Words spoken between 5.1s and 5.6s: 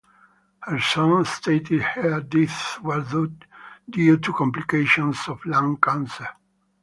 of